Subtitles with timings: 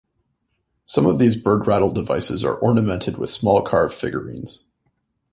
[0.83, 4.65] Some of these bird-rattle devices are ornamented with small carved figurines.